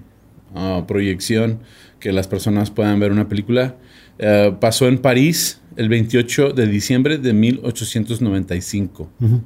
uh, 0.54 0.84
proyección, 0.86 1.60
que 2.00 2.12
las 2.12 2.26
personas 2.26 2.70
puedan 2.70 2.98
ver 2.98 3.12
una 3.12 3.28
película, 3.28 3.76
uh, 4.18 4.58
pasó 4.58 4.88
en 4.88 4.98
París 4.98 5.60
el 5.76 5.88
28 5.88 6.52
de 6.52 6.66
diciembre 6.66 7.18
de 7.18 7.32
1895. 7.32 9.10
Uh 9.20 9.40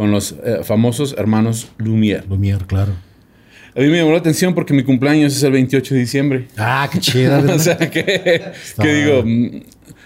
con 0.00 0.10
los 0.10 0.34
eh, 0.44 0.60
famosos 0.62 1.14
hermanos 1.18 1.68
Lumière. 1.78 2.24
Lumière, 2.26 2.66
claro. 2.66 2.92
A 3.76 3.80
mí 3.80 3.88
me 3.88 3.98
llamó 3.98 4.12
la 4.12 4.18
atención 4.18 4.54
porque 4.54 4.74
mi 4.74 4.82
cumpleaños 4.82 5.36
es 5.36 5.42
el 5.42 5.52
28 5.52 5.94
de 5.94 6.00
diciembre. 6.00 6.48
Ah, 6.56 6.88
qué 6.90 6.98
chido. 6.98 7.38
o 7.54 7.58
sea, 7.58 7.76
que, 7.76 8.52
digo, 8.78 9.22
mm, 9.24 9.62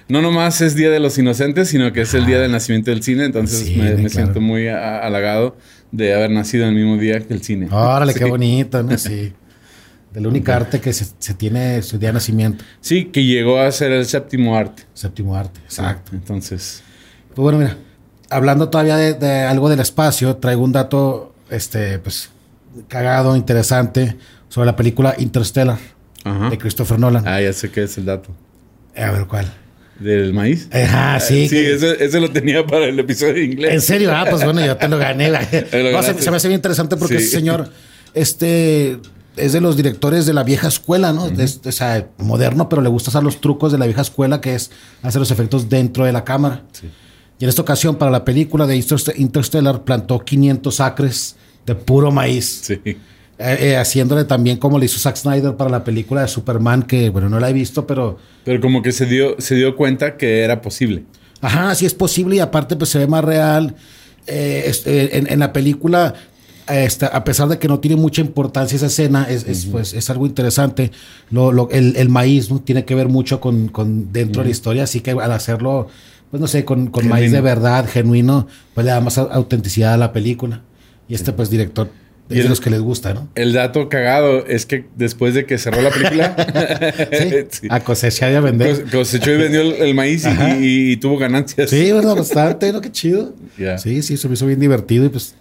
no 0.08 0.20
nomás 0.20 0.60
es 0.60 0.74
Día 0.74 0.90
de 0.90 1.00
los 1.00 1.16
Inocentes, 1.16 1.68
sino 1.68 1.92
que 1.92 2.02
es 2.02 2.12
el 2.12 2.26
día 2.26 2.40
del 2.40 2.52
nacimiento 2.52 2.90
del 2.90 3.02
cine, 3.02 3.24
entonces 3.24 3.74
me, 3.76 4.08
siento 4.08 4.40
muy 4.40 4.68
halagado 4.68 5.56
de 5.92 6.12
haber 6.12 6.30
nacido 6.30 6.66
el 6.66 6.74
mismo 6.74 6.98
día 6.98 7.20
que 7.20 7.32
el 7.32 7.42
cine. 7.42 7.68
Órale, 7.70 8.12
qué 8.14 8.24
bonito, 8.24 8.82
¿no? 8.82 8.98
Sí. 8.98 9.32
Del 10.14 10.28
único 10.28 10.52
arte 10.52 10.80
que 10.80 10.92
se, 10.92 11.35
tiene 11.35 11.83
su 11.83 11.99
día 11.99 12.11
de 12.11 12.12
nacimiento. 12.12 12.64
Sí, 12.80 13.06
que 13.06 13.25
llegó 13.25 13.59
a 13.59 13.73
ser 13.73 13.90
el 13.90 14.06
séptimo 14.06 14.56
arte. 14.56 14.85
Séptimo 14.94 15.35
arte, 15.35 15.59
exacto. 15.64 16.12
entonces. 16.14 16.85
Pues 17.35 17.42
bueno, 17.42 17.59
mira, 17.59 17.76
hablando 18.30 18.68
todavía 18.68 18.97
de, 18.97 19.40
algo 19.42 19.68
del 19.68 19.80
espacio, 19.80 20.37
traigo 20.37 20.62
un 20.62 20.71
dato, 20.71 21.35
este, 21.50 21.99
pues, 21.99 22.30
cagado, 22.87 23.35
interesante, 23.35 24.16
sobre 24.49 24.66
la 24.66 24.76
película 24.76 25.16
Interstellar 25.18 25.78
de 26.49 26.59
Christopher 26.59 26.97
Nolan. 26.97 27.26
Ah, 27.26 27.40
ya 27.40 27.52
sé 27.52 27.73
qué 27.73 27.83
es 27.83 27.99
el 27.99 28.04
dato. 28.04 28.30
A 28.97 29.11
ver, 29.11 29.26
¿cuál? 29.26 29.52
¿Del 29.99 30.33
maíz? 30.33 30.68
Ajá, 30.73 31.18
sí. 31.18 31.49
Sí, 31.49 31.59
ese, 31.59 32.21
lo 32.21 32.30
tenía 32.30 32.64
para 32.64 32.85
el 32.87 32.97
episodio 33.00 33.35
de 33.35 33.44
inglés. 33.44 33.75
¿En 33.75 33.80
serio? 33.80 34.12
Ah, 34.14 34.26
pues 34.30 34.44
bueno, 34.44 34.64
yo 34.64 34.76
te 34.76 34.87
lo 34.87 34.97
gané. 34.97 35.26
se, 35.71 36.30
me 36.30 36.37
hace 36.37 36.47
bien 36.47 36.59
interesante 36.59 36.97
porque 36.97 37.16
ese 37.16 37.30
señor, 37.30 37.68
este, 38.14 39.00
es 39.37 39.53
de 39.53 39.61
los 39.61 39.76
directores 39.76 40.26
de 40.26 40.33
la 40.33 40.43
vieja 40.43 40.69
escuela, 40.69 41.12
¿no? 41.12 41.25
o 41.25 41.73
sea, 41.73 42.09
moderno, 42.19 42.69
pero 42.69 42.83
le 42.83 42.88
gusta 42.88 43.11
hacer 43.11 43.23
los 43.23 43.41
trucos 43.41 43.73
de 43.73 43.79
la 43.79 43.87
vieja 43.87 44.03
escuela, 44.03 44.41
que 44.41 44.55
es 44.55 44.71
hacer 45.03 45.21
los 45.21 45.31
efectos 45.31 45.69
dentro 45.69 46.05
de 46.05 46.12
la 46.12 46.25
cámara. 46.25 46.62
Sí. 46.73 46.88
Y 47.38 47.45
en 47.45 47.49
esta 47.49 47.62
ocasión, 47.62 47.97
para 47.97 48.11
la 48.11 48.25
película 48.25 48.67
de 48.67 48.76
Interstellar, 49.17 49.83
plantó 49.83 50.21
500 50.21 50.81
acres 50.81 51.37
de 51.67 51.75
puro 51.75 52.11
maíz. 52.12 52.61
Sí. 52.62 52.81
Eh, 52.85 52.97
eh, 53.38 53.76
haciéndole 53.76 54.25
también 54.25 54.59
como 54.59 54.79
le 54.79 54.87
hizo 54.87 54.99
Zack 54.99 55.17
Snyder 55.17 55.57
para 55.57 55.69
la 55.69 55.83
película 55.83 56.23
de 56.23 56.29
Superman, 56.29 56.85
que 56.85 57.11
bueno, 57.11 57.29
no 57.29 57.41
la 57.41 57.50
he 57.50 57.53
visto, 57.53 57.85
pero. 57.85 58.19
Pero 58.45 58.61
como 58.61 58.81
que 58.81 58.93
se 58.93 59.07
dio, 59.07 59.35
se 59.41 59.57
dio 59.57 59.75
cuenta 59.75 60.17
que 60.17 60.43
era 60.43 60.62
posible. 60.62 61.03
Ajá, 61.41 61.75
sí 61.75 61.85
es 61.85 61.95
posible 61.95 62.37
y 62.37 62.38
aparte, 62.38 62.76
pues 62.76 62.91
se 62.91 62.99
ve 63.00 63.09
más 63.09 63.25
real. 63.25 63.75
Eh, 64.26 64.73
en, 64.87 65.38
la 65.38 65.53
película, 65.53 66.14
este, 66.68 67.06
a 67.06 67.25
pesar 67.25 67.49
de 67.49 67.59
que 67.59 67.68
no 67.68 67.80
tiene 67.80 67.97
mucha 67.97 68.21
importancia 68.21 68.76
esa 68.76 68.87
escena, 68.87 69.26
es, 69.28 69.66
pues, 69.66 69.92
es 69.94 70.11
algo 70.11 70.26
interesante. 70.26 70.90
Lo, 71.30 71.71
el, 71.71 72.09
maíz 72.09 72.50
¿no? 72.50 72.61
tiene 72.61 72.85
que 72.85 72.94
ver 72.94 73.09
mucho 73.09 73.40
con, 73.40 73.68
con 73.68 74.12
dentro 74.12 74.42
de 74.42 74.49
la 74.49 74.52
historia, 74.52 74.85
así 74.85 75.00
que 75.00 75.12
al 75.12 75.33
hacerlo 75.33 75.88
pues 76.30 76.40
no 76.40 76.49
sé, 76.49 76.64
con, 76.64 76.88
con 76.88 77.06
maíz 77.06 77.30
de 77.30 77.40
verdad, 77.40 77.87
genuino, 77.88 78.49
pues 78.75 78.85
le 78.85 78.90
da 78.90 79.00
más 79.00 79.18
autenticidad 79.18 79.94
a 79.94 79.97
la 79.97 80.12
película. 80.12 80.62
Y 81.06 81.14
este, 81.14 81.33
pues, 81.33 81.49
director 81.49 81.88
es 82.28 82.42
de 82.42 82.49
los 82.49 82.61
que 82.61 82.71
les 82.71 82.80
gusta, 82.80 83.12
¿no? 83.14 83.28
El 83.35 83.52
dato 83.52 83.88
cagado 83.88 84.47
es 84.47 84.64
que 84.66 84.87
después 84.97 85.35
de 85.35 85.44
que 85.44 85.59
cerró 85.59 85.83
la 85.83 85.90
película, 85.90 86.35
¿Sí? 87.50 87.68
a 87.68 87.80
cosechar 87.80 88.33
y 88.33 88.35
a 88.35 88.40
vender. 88.40 88.85
Cosechó 88.90 89.30
y 89.33 89.37
vendió 89.37 89.61
el, 89.61 89.94
maíz 89.94 90.26
y, 90.61 90.97
tuvo 90.97 91.18
ganancias. 91.18 91.71
Sí, 91.71 91.92
bueno, 91.92 92.16
bastante, 92.16 92.73
¿no? 92.73 92.80
Qué 92.80 92.90
chido. 92.90 93.35
Sí, 93.78 94.02
sí, 94.02 94.16
se 94.16 94.28
me 94.28 94.35
hizo 94.35 94.47
bien 94.47 94.59
divertido 94.59 95.04
y 95.04 95.11
pues 95.11 95.35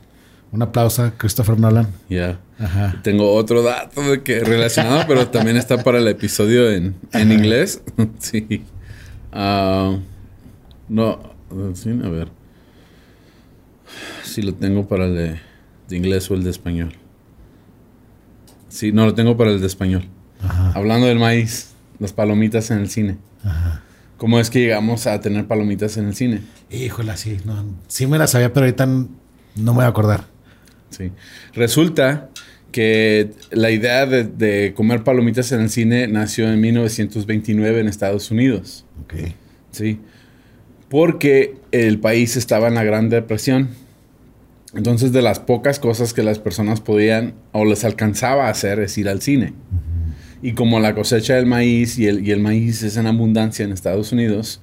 un 0.53 0.61
aplauso 0.61 1.03
a 1.03 1.11
Christopher 1.11 1.59
Nolan. 1.59 1.87
Ya. 2.09 2.39
Ajá. 2.57 3.01
Tengo 3.03 3.33
otro 3.33 3.61
dato 3.61 4.01
de 4.01 4.23
que 4.23 4.39
relacionado, 4.39 5.03
pero 5.07 5.27
también 5.27 5.57
está 5.57 5.83
para 5.83 5.97
el 5.97 6.07
episodio 6.07 6.71
en, 6.71 6.95
en 7.11 7.31
inglés. 7.31 7.81
sí. 8.19 8.63
Ah... 9.33 9.97
No, 10.89 11.19
a 11.49 12.09
ver. 12.09 12.27
Si 14.23 14.41
lo 14.41 14.53
tengo 14.53 14.87
para 14.87 15.05
el 15.05 15.15
de, 15.15 15.97
inglés 15.97 16.29
o 16.29 16.35
el 16.35 16.43
de 16.43 16.49
español. 16.49 16.93
Sí, 18.69 18.91
no, 18.91 19.05
lo 19.05 19.13
tengo 19.13 19.37
para 19.37 19.51
el 19.51 19.59
de 19.59 19.67
español. 19.67 20.07
Hablando 20.73 21.07
del 21.07 21.19
maíz, 21.19 21.71
las 21.99 22.11
palomitas 22.11 22.69
en 22.71 22.79
el 22.79 22.89
cine. 22.89 23.17
Ajá. 23.43 23.81
¿Cómo 24.17 24.39
es 24.39 24.49
que 24.49 24.59
llegamos 24.59 25.07
a 25.07 25.19
tener 25.19 25.47
palomitas 25.47 25.97
en 25.97 26.07
el 26.07 26.15
cine? 26.15 26.41
Híjole, 26.69 27.15
sí. 27.17 27.37
No, 27.45 27.65
sí 27.87 28.07
me 28.07 28.17
la 28.17 28.27
sabía, 28.27 28.51
pero 28.53 28.65
ahorita 28.65 28.85
no 28.85 29.07
me 29.55 29.71
voy 29.71 29.85
a 29.85 29.87
acordar. 29.87 30.25
Sí. 30.93 31.11
Resulta 31.53 32.29
que 32.71 33.31
la 33.51 33.69
idea 33.71 34.05
de, 34.05 34.23
de, 34.23 34.73
comer 34.73 35.03
palomitas 35.03 35.51
en 35.51 35.61
el 35.61 35.69
cine 35.69 36.07
nació 36.07 36.51
en 36.51 36.59
1929 36.59 37.81
en 37.81 37.87
Estados 37.87 38.31
Unidos. 38.31 38.85
Ok. 39.03 39.13
Sí 39.71 39.99
porque 40.93 41.55
el 41.71 41.99
país 41.99 42.35
estaba 42.35 42.67
en 42.67 42.75
la 42.75 42.83
Gran 42.83 43.09
Depresión. 43.09 43.69
Entonces, 44.75 45.11
de 45.11 45.23
las 45.23 45.39
pocas 45.39 45.79
cosas 45.79 46.13
que 46.13 46.21
las 46.21 46.37
personas 46.37 46.81
podían 46.81 47.33
o 47.51 47.65
les 47.65 47.83
alcanzaba 47.83 48.45
a 48.45 48.51
hacer 48.51 48.79
es 48.79 48.95
ir 48.99 49.09
al 49.09 49.19
cine. 49.19 49.55
Y 50.43 50.53
como 50.53 50.79
la 50.79 50.93
cosecha 50.93 51.33
del 51.33 51.47
maíz 51.47 51.97
y 51.97 52.05
el, 52.05 52.23
y 52.23 52.29
el, 52.29 52.41
maíz 52.41 52.83
es 52.83 52.95
en 52.95 53.07
abundancia 53.07 53.65
en 53.65 53.71
Estados 53.71 54.11
Unidos, 54.11 54.61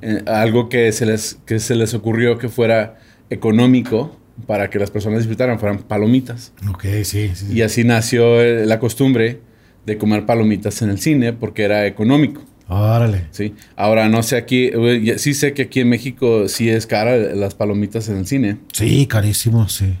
eh, 0.00 0.22
algo 0.24 0.70
que 0.70 0.90
se, 0.92 1.04
les, 1.04 1.34
que 1.44 1.58
se 1.58 1.74
les 1.74 1.92
ocurrió 1.92 2.38
que 2.38 2.48
fuera 2.48 2.96
económico 3.28 4.16
para 4.46 4.68
que 4.68 4.78
las 4.78 4.90
personas 4.90 5.20
disfrutaran 5.20 5.58
fueran 5.58 5.78
palomitas. 5.78 6.52
Ok, 6.70 6.84
sí. 7.04 7.30
sí. 7.34 7.46
Y 7.52 7.62
así 7.62 7.84
nació 7.84 8.40
eh, 8.42 8.66
la 8.66 8.78
costumbre 8.78 9.40
de 9.86 9.98
comer 9.98 10.26
palomitas 10.26 10.82
en 10.82 10.90
el 10.90 10.98
cine 10.98 11.32
porque 11.32 11.62
era 11.62 11.86
económico. 11.86 12.42
Órale. 12.68 13.28
Sí. 13.30 13.54
Ahora, 13.76 14.08
no 14.08 14.22
sé 14.22 14.36
aquí, 14.36 14.70
sí 15.18 15.34
sé 15.34 15.54
que 15.54 15.62
aquí 15.62 15.80
en 15.80 15.88
México 15.88 16.48
sí 16.48 16.68
es 16.68 16.86
cara 16.86 17.16
las 17.16 17.54
palomitas 17.54 18.08
en 18.08 18.16
el 18.18 18.26
cine. 18.26 18.58
Sí, 18.72 19.06
carísimo, 19.06 19.68
sí. 19.68 19.94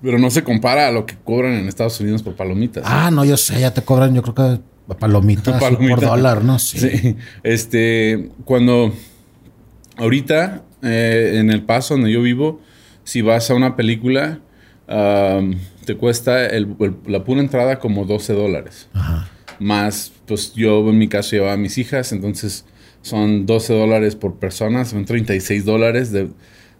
Pero 0.00 0.18
no 0.18 0.30
se 0.30 0.44
compara 0.44 0.88
a 0.88 0.92
lo 0.92 1.06
que 1.06 1.16
cobran 1.24 1.54
en 1.54 1.66
Estados 1.66 1.98
Unidos 2.00 2.22
por 2.22 2.36
palomitas. 2.36 2.84
Ah, 2.86 3.10
no, 3.10 3.24
yo 3.24 3.36
sé, 3.36 3.58
ya 3.58 3.74
te 3.74 3.82
cobran, 3.82 4.14
yo 4.14 4.22
creo 4.22 4.34
que 4.34 4.94
palomitas 4.94 5.60
por 5.88 6.00
dólar, 6.00 6.44
¿no? 6.44 6.58
Sí. 6.58 7.16
Este, 7.42 8.28
cuando 8.44 8.94
ahorita 9.96 10.62
eh, 10.82 11.38
en 11.40 11.50
El 11.50 11.62
Paso, 11.62 11.94
donde 11.94 12.12
yo 12.12 12.22
vivo, 12.22 12.60
si 13.04 13.22
vas 13.22 13.50
a 13.50 13.54
una 13.54 13.76
película, 13.76 14.40
te 14.86 15.96
cuesta 15.96 16.48
la 17.06 17.24
pura 17.24 17.40
entrada 17.40 17.78
como 17.78 18.04
12 18.04 18.32
dólares. 18.32 18.88
Ajá 18.92 19.30
más 19.58 20.12
pues 20.26 20.54
yo 20.54 20.88
en 20.88 20.98
mi 20.98 21.08
caso 21.08 21.32
llevaba 21.32 21.52
a 21.52 21.56
mis 21.56 21.78
hijas, 21.78 22.12
entonces 22.12 22.64
son 23.02 23.46
12 23.46 23.74
dólares 23.74 24.16
por 24.16 24.36
persona, 24.36 24.84
son 24.84 25.04
36 25.04 25.64
dólares 25.64 26.12
de 26.12 26.28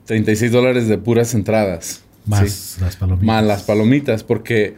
36 0.07 0.52
dólares 0.52 0.88
de 0.88 0.99
puras 0.99 1.35
entradas. 1.35 2.02
Más 2.26 2.78
las 2.81 2.97
palomitas. 2.97 3.26
Más 3.26 3.45
las 3.45 3.62
palomitas, 3.64 4.25
porque 4.25 4.75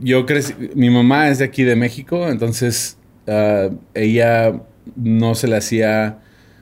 yo 0.00 0.24
crecí, 0.26 0.54
mi 0.74 0.90
mamá 0.90 1.28
es 1.28 1.38
de 1.38 1.44
aquí 1.44 1.62
de 1.62 1.76
México, 1.76 2.28
entonces 2.28 2.96
ah, 3.26 3.68
ella 3.94 4.62
no 4.96 5.34
se 5.34 5.48
le 5.48 5.56
hacía 5.56 6.20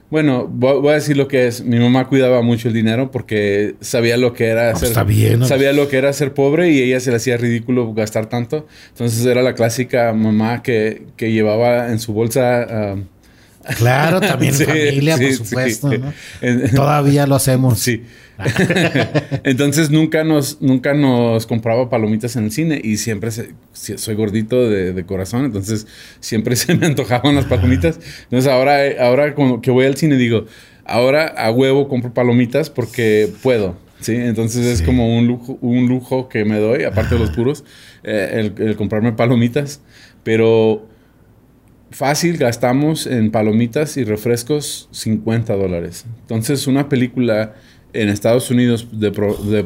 bueno, 0.09 0.47
voy 0.47 0.89
a 0.89 0.95
decir 0.95 1.17
lo 1.17 1.27
que 1.27 1.47
es. 1.47 1.63
Mi 1.63 1.79
mamá 1.79 2.07
cuidaba 2.07 2.41
mucho 2.41 2.67
el 2.67 2.73
dinero 2.73 3.09
porque 3.11 3.75
sabía 3.81 4.17
lo 4.17 4.33
que 4.33 4.47
era 4.47 4.75
ser, 4.75 4.93
sabía 4.93 5.73
lo 5.73 5.87
que 5.87 5.97
era 5.97 6.13
ser 6.13 6.33
pobre 6.33 6.71
y 6.71 6.81
ella 6.81 6.99
se 6.99 7.09
le 7.09 7.17
hacía 7.17 7.37
ridículo 7.37 7.93
gastar 7.93 8.27
tanto. 8.27 8.67
Entonces 8.89 9.25
era 9.25 9.41
la 9.41 9.55
clásica 9.55 10.13
mamá 10.13 10.61
que, 10.61 11.05
llevaba 11.17 11.91
en 11.91 11.99
su 11.99 12.13
bolsa 12.13 12.95
Claro, 13.77 14.21
también 14.21 14.53
familia, 14.53 15.17
por 15.17 15.33
supuesto. 15.33 15.91
Todavía 16.75 17.27
lo 17.27 17.35
hacemos. 17.35 17.79
Sí. 17.79 18.03
Entonces 19.43 19.89
nunca 19.89 20.23
nos, 20.23 20.61
nunca 20.61 20.93
nos 20.93 21.45
compraba 21.45 21.89
palomitas 21.89 22.35
en 22.35 22.45
el 22.45 22.51
cine 22.51 22.81
y 22.83 22.97
siempre 22.97 23.29
soy 23.71 24.15
gordito 24.15 24.69
de, 24.69 25.05
corazón, 25.05 25.45
entonces 25.45 25.87
siempre 26.19 26.55
se 26.55 26.75
me 26.75 26.85
antojaban 26.87 27.35
las 27.35 27.45
palomitas. 27.45 27.99
Entonces 28.23 28.51
ahora, 28.51 28.79
ahora 28.99 29.33
que 29.61 29.71
voy 29.71 29.85
al 29.85 29.95
cine 29.95 30.17
digo, 30.17 30.45
ahora 30.85 31.27
a 31.27 31.51
huevo 31.51 31.87
compro 31.87 32.13
palomitas 32.13 32.69
porque 32.69 33.29
puedo. 33.41 33.77
Sí, 34.01 34.13
entonces 34.13 34.65
es 34.65 34.81
como 34.81 35.17
un 35.17 35.25
lujo, 35.25 35.57
un 35.61 35.87
lujo 35.87 36.27
que 36.27 36.43
me 36.43 36.59
doy, 36.59 36.83
aparte 36.83 37.15
de 37.15 37.21
los 37.21 37.31
puros, 37.31 37.63
eh, 38.03 38.51
el 38.57 38.75
comprarme 38.75 39.13
palomitas. 39.13 39.79
Pero 40.23 40.85
fácil 41.95 42.37
gastamos 42.37 43.07
en 43.07 43.31
palomitas 43.31 43.95
y 43.95 44.03
refrescos 44.03 44.89
50 44.91 45.55
dólares. 45.55 46.05
Entonces, 46.21 46.67
una 46.67 46.89
película 46.89 47.53
en 47.93 48.09
Estados 48.09 48.51
Unidos 48.51 48.87
de, 48.91 49.65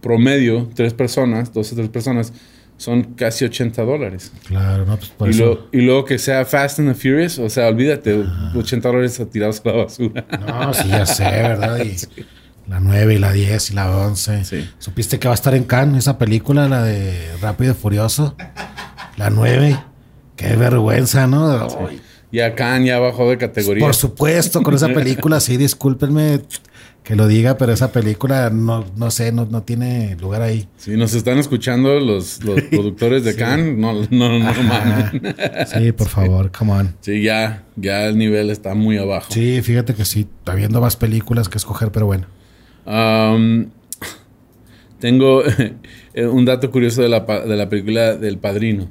promedio, 0.00 0.68
tres 0.74 0.92
personas, 0.92 1.52
dos 1.52 1.72
o 1.72 1.76
tres 1.76 1.88
personas, 1.88 2.32
son 2.78 3.14
casi 3.14 3.44
80 3.44 3.82
dólares. 3.82 4.32
Claro, 4.46 4.86
no, 4.86 4.96
pues 4.96 5.10
por 5.10 5.28
y, 5.28 5.30
eso. 5.30 5.68
y 5.72 5.80
luego 5.80 6.04
que 6.04 6.18
sea 6.18 6.44
Fast 6.44 6.80
and 6.80 6.92
the 6.92 6.94
Furious, 6.94 7.38
o 7.38 7.48
sea, 7.48 7.68
olvídate, 7.68 8.24
80 8.56 8.88
dólares 8.88 9.22
tirados 9.30 9.62
a 9.64 9.68
la 9.68 9.76
basura. 9.76 10.26
No, 10.46 10.74
sí, 10.74 10.88
ya 10.88 11.06
sé, 11.06 11.24
¿verdad? 11.24 11.78
Y 11.84 11.96
la 12.68 12.80
9 12.80 13.14
y 13.14 13.18
la 13.18 13.32
10 13.32 13.70
y 13.70 13.74
la 13.74 13.96
11. 13.96 14.44
Sí. 14.44 14.68
¿Supiste 14.78 15.20
que 15.20 15.28
va 15.28 15.34
a 15.34 15.36
estar 15.36 15.54
en 15.54 15.62
Cannes 15.62 15.98
esa 15.98 16.18
película, 16.18 16.68
la 16.68 16.82
de 16.82 17.36
Rápido 17.40 17.72
y 17.72 17.74
Furioso? 17.74 18.36
La 19.16 19.30
9. 19.30 19.78
Qué 20.38 20.54
vergüenza, 20.54 21.26
¿no? 21.26 21.68
Y 22.30 22.40
acá 22.40 22.78
ya 22.78 22.98
bajó 23.00 23.28
de 23.28 23.38
categoría. 23.38 23.84
Por 23.84 23.94
supuesto, 23.94 24.62
con 24.62 24.74
esa 24.74 24.88
película, 24.94 25.40
sí, 25.40 25.56
discúlpenme 25.56 26.40
que 27.02 27.16
lo 27.16 27.26
diga, 27.26 27.56
pero 27.56 27.72
esa 27.72 27.90
película 27.90 28.50
no, 28.50 28.84
no 28.96 29.10
sé, 29.10 29.32
no, 29.32 29.46
no 29.46 29.62
tiene 29.62 30.14
lugar 30.20 30.42
ahí. 30.42 30.68
Si 30.76 30.92
nos 30.96 31.14
están 31.14 31.38
escuchando 31.38 31.98
los, 31.98 32.44
los 32.44 32.62
productores 32.70 33.24
de 33.24 33.34
Cannes, 33.34 33.76
no, 33.78 33.94
no, 34.10 34.38
no, 34.38 35.66
Sí, 35.66 35.90
por 35.92 36.08
favor, 36.08 36.52
come 36.52 36.72
on. 36.72 36.94
Sí, 37.00 37.22
ya, 37.22 37.64
ya 37.74 38.06
el 38.06 38.16
nivel 38.16 38.50
está 38.50 38.74
muy 38.74 38.96
abajo. 38.96 39.32
Sí, 39.32 39.60
fíjate 39.62 39.94
que 39.94 40.04
sí, 40.04 40.28
está 40.38 40.54
viendo 40.54 40.80
más 40.80 40.96
películas 40.96 41.48
que 41.48 41.58
escoger, 41.58 41.90
pero 41.90 42.06
bueno. 42.06 42.26
tengo 45.00 45.42
un 46.30 46.44
dato 46.44 46.70
curioso 46.70 47.02
de 47.02 47.08
la, 47.08 47.20
de 47.20 47.56
la 47.56 47.68
película 47.68 48.14
del 48.14 48.38
Padrino. 48.38 48.86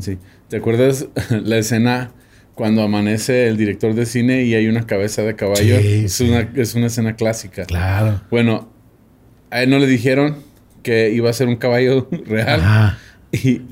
Sí. 0.00 0.18
¿Te 0.50 0.56
acuerdas 0.56 1.06
la 1.30 1.58
escena 1.58 2.10
cuando 2.56 2.82
amanece 2.82 3.46
el 3.46 3.56
director 3.56 3.94
de 3.94 4.04
cine 4.04 4.42
y 4.42 4.56
hay 4.56 4.66
una 4.66 4.84
cabeza 4.84 5.22
de 5.22 5.36
caballo? 5.36 5.76
es, 5.78 6.20
Una, 6.20 6.50
es 6.56 6.74
una 6.74 6.88
escena 6.88 7.14
clásica. 7.14 7.64
Claro. 7.64 8.20
Bueno, 8.30 8.68
a 9.50 9.62
él 9.62 9.70
no 9.70 9.78
le 9.78 9.86
dijeron 9.86 10.38
que 10.82 11.10
iba 11.12 11.30
a 11.30 11.32
ser 11.32 11.46
un 11.46 11.54
caballo 11.54 12.08
real. 12.26 12.98
Y, 13.30 13.62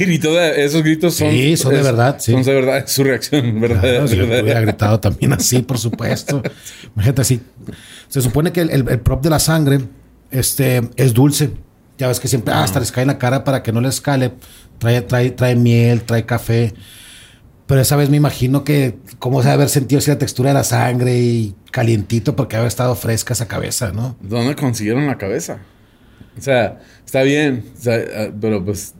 gritó, 0.00 0.36
esos 0.40 0.82
gritos 0.82 1.14
son... 1.14 1.30
Sí, 1.30 1.56
son 1.56 1.72
de 1.72 1.82
verdad. 1.82 2.16
Sí. 2.18 2.32
Son 2.32 2.42
de 2.42 2.54
verdad, 2.54 2.84
su 2.88 3.04
reacción 3.04 3.60
verdadera. 3.60 4.04
Claro, 4.04 4.62
gritado 4.62 5.00
también 5.00 5.32
así, 5.32 5.62
por 5.62 5.78
supuesto. 5.78 6.42
Imagínate 6.96 7.20
así. 7.20 7.40
Se 8.08 8.20
supone 8.20 8.50
que 8.50 8.62
el, 8.62 8.84
prop 8.98 9.22
de 9.22 9.30
la 9.30 9.38
sangre 9.38 9.78
este, 10.32 10.80
es 10.96 11.14
dulce. 11.14 11.50
Ya 11.98 12.06
ves 12.06 12.20
que 12.20 12.28
siempre 12.28 12.54
hasta 12.54 12.78
les 12.78 12.92
cae 12.92 13.02
en 13.02 13.08
la 13.08 13.18
cara 13.18 13.44
para 13.44 13.62
que 13.62 13.72
no 13.72 13.80
les 13.80 14.00
cale. 14.00 14.32
Trae, 14.78 15.02
trae, 15.02 15.32
trae 15.32 15.56
miel, 15.56 16.02
trae 16.02 16.24
café. 16.24 16.72
Pero 17.66 17.82
esa 17.82 17.96
vez 17.96 18.08
me 18.08 18.16
imagino 18.16 18.64
que 18.64 18.96
cómo 19.18 19.42
se 19.42 19.48
debe 19.48 19.54
haber 19.54 19.68
sentido 19.68 19.98
así 19.98 20.10
la 20.10 20.18
textura 20.18 20.50
de 20.50 20.54
la 20.54 20.64
sangre 20.64 21.18
y 21.18 21.54
calientito 21.70 22.34
porque 22.34 22.56
había 22.56 22.68
estado 22.68 22.94
fresca 22.94 23.34
esa 23.34 23.46
cabeza, 23.46 23.92
¿no? 23.92 24.16
¿Dónde 24.22 24.54
consiguieron 24.54 25.06
la 25.06 25.18
cabeza? 25.18 25.58
O 26.38 26.40
sea, 26.40 26.78
está 27.04 27.22
bien, 27.22 27.64
ah, 27.86 28.28
pero 28.40 28.64
pues... 28.64 28.94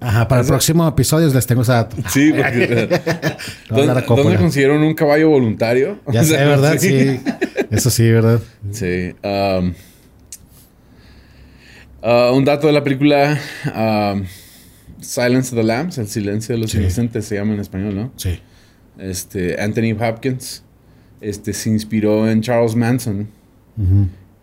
Ajá, 0.00 0.28
para 0.28 0.42
el 0.42 0.46
próximo 0.46 0.86
episodio 0.86 1.32
les 1.32 1.46
tengo 1.46 1.62
esa... 1.62 1.88
Sí, 2.10 2.32
porque... 2.32 3.00
¿Dónde, 3.70 4.04
consiguieron 4.04 4.82
un 4.82 4.94
caballo 4.94 5.30
voluntario? 5.30 6.00
Ya 6.12 6.22
sé, 6.22 6.36
¿verdad? 6.36 6.76
Sí. 6.78 7.18
Eso 7.70 7.88
sí, 7.88 8.10
¿verdad? 8.10 8.40
Sí. 8.72 9.14
Um, 9.22 9.72
uh, 12.04 12.36
un 12.36 12.44
dato 12.44 12.66
de 12.66 12.72
la 12.72 12.84
película... 12.84 13.38
Um, 13.74 14.24
Silence 15.04 15.54
of 15.54 15.60
the 15.60 15.62
Lambs, 15.62 15.98
El 15.98 16.08
silencio 16.08 16.54
de 16.54 16.60
los 16.60 16.74
inocentes 16.74 17.26
se 17.26 17.36
llama 17.36 17.54
en 17.54 17.60
español, 17.60 17.94
¿no? 17.94 18.12
Sí. 18.16 18.40
Este, 18.98 19.60
Anthony 19.60 19.92
Hopkins 20.00 20.62
este, 21.20 21.52
se 21.52 21.70
inspiró 21.70 22.28
en 22.28 22.40
Charles 22.42 22.76
Manson 22.76 23.28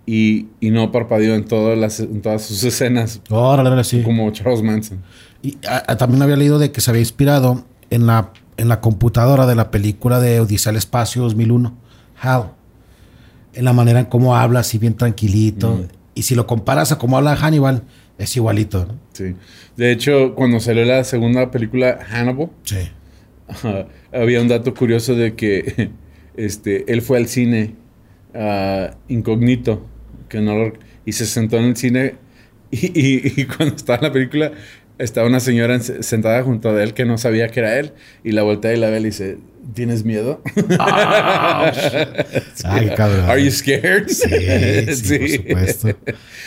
y, 0.06 0.48
no 0.62 0.92
parpadeó 0.92 1.36
en 1.36 1.46
todas, 1.46 1.78
las, 1.78 2.00
en 2.00 2.22
todas 2.22 2.44
sus 2.44 2.64
escenas. 2.64 3.22
Órale, 3.30 3.84
sí. 3.84 4.02
Como 4.04 4.30
Charles 4.32 4.62
Manson. 4.62 5.02
Y 5.42 5.58
también 5.98 6.22
había 6.22 6.36
leído 6.36 6.60
de 6.60 6.72
que 6.72 6.82
se 6.82 6.92
había 6.92 7.02
inspirado 7.02 7.66
en 7.90 8.08
la, 8.08 8.32
en 8.58 8.68
la 8.68 8.82
computadora 8.82 9.46
de 9.46 9.56
la 9.56 9.72
película 9.72 10.20
de 10.20 10.40
Odisea 10.40 10.72
al 10.72 10.78
Espacio 10.78 11.24
2001, 11.24 11.74
Hal. 12.20 12.52
En 13.54 13.66
la 13.66 13.74
manera 13.74 14.00
en 14.00 14.06
cómo 14.06 14.36
habla, 14.36 14.62
así 14.62 14.78
bien 14.78 14.96
tranquilito. 14.96 15.76
Mm. 15.76 16.01
Y 16.14 16.24
si 16.24 16.36
lo 16.36 16.46
comparas 16.48 16.92
a 16.92 16.98
cómo 16.98 17.18
habla 17.18 17.36
Hannibal, 17.36 17.84
es 18.18 18.36
igualito, 18.36 18.86
¿no? 18.86 19.00
Sí. 19.14 19.36
De 19.78 19.92
hecho, 19.92 20.36
cuando 20.36 20.60
salió 20.60 20.86
la 20.86 21.04
segunda 21.04 21.52
película, 21.52 22.00
Hannibal, 22.10 22.50
había 24.14 24.42
un 24.42 24.48
dato 24.48 24.74
curioso 24.74 25.16
de 25.16 25.36
que 25.36 25.92
este, 26.38 26.92
él 26.92 27.02
fue 27.02 27.18
al 27.18 27.28
cine 27.28 27.76
uh, 28.34 28.94
incógnito 29.08 29.86
que 30.30 30.42
no 30.42 30.72
y 31.06 31.12
se 31.12 31.26
sentó 31.26 31.58
en 31.58 31.66
el 31.66 31.78
cine 31.78 32.16
y, 32.72 33.46
cuando 33.46 33.76
estaba 33.76 33.98
en 33.98 34.04
la 34.04 34.14
película 34.14 34.52
estaba 34.98 35.28
una 35.28 35.40
señora 35.40 35.80
sentada 35.80 36.44
junto 36.44 36.70
a 36.70 36.84
él 36.84 36.94
que 36.94 37.06
no 37.06 37.18
sabía 37.18 37.50
que 37.50 37.60
era 37.60 37.80
él 37.80 37.94
y 38.24 38.32
la 38.32 38.44
voltea 38.44 38.74
y 38.74 38.78
la 38.78 38.90
ve 38.90 38.98
y 38.98 39.02
le 39.02 39.08
dice 39.08 39.38
¿Tienes 39.74 40.04
miedo? 40.04 40.42
Ay, 42.64 42.90
cabrón. 42.98 43.30
Are 43.30 43.42
you 43.42 43.52
scared? 43.52 44.08
Sí, 44.10 44.28
sí, 44.96 45.38
por 45.54 45.68
supuesto. 45.68 45.90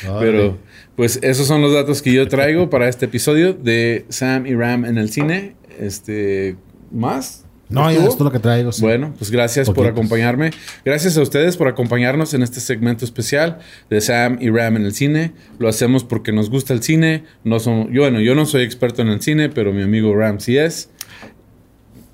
Pero 0.21 0.59
pues 0.97 1.19
esos 1.23 1.47
son 1.47 1.63
los 1.63 1.73
datos 1.73 2.03
que 2.03 2.13
yo 2.13 2.29
traigo 2.29 2.69
para 2.71 2.89
este 2.89 3.07
episodio 3.07 3.53
de 3.55 4.05
Sam 4.09 4.47
y 4.47 4.55
Ram 4.55 4.85
en 4.85 4.99
el 4.99 5.11
cine. 5.11 5.55
Este, 5.79 6.57
¿más? 6.91 7.44
No, 7.75 7.91
ya 7.91 8.05
es 8.05 8.19
lo 8.19 8.31
que 8.31 8.39
traigo. 8.39 8.71
Bueno, 8.81 9.13
pues 9.19 9.31
gracias 9.31 9.69
por 9.71 9.87
acompañarme. 9.87 10.51
Gracias 10.85 11.17
a 11.19 11.23
ustedes 11.23 11.57
por 11.57 11.69
acompañarnos 11.69 12.33
en 12.35 12.43
este 12.43 12.61
segmento 12.61 13.05
especial 13.05 13.59
de 13.91 14.01
Sam 14.01 14.39
y 14.41 14.51
Ram 14.51 14.77
en 14.77 14.85
el 14.85 14.95
cine. 14.95 15.33
Lo 15.59 15.69
hacemos 15.69 16.05
porque 16.05 16.33
nos 16.33 16.51
gusta 16.51 16.73
el 16.73 16.83
cine. 16.83 17.25
No 17.43 17.59
son, 17.61 17.93
yo, 17.93 18.03
bueno, 18.03 18.21
yo 18.21 18.35
no 18.35 18.47
soy 18.47 18.63
experto 18.63 19.03
en 19.03 19.09
el 19.09 19.21
cine, 19.21 19.49
pero 19.49 19.73
mi 19.73 19.83
amigo 19.83 20.15
Ram 20.15 20.41
sí 20.41 20.57
es. 20.57 20.91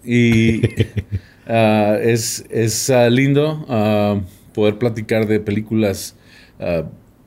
Y 0.04 0.62
ah, 1.46 1.98
es, 2.00 2.44
es 2.50 2.90
ah, 2.90 3.10
lindo 3.10 3.66
ah, 3.68 4.20
poder 4.54 4.78
platicar 4.78 5.26
de 5.26 5.40
películas 5.40 6.16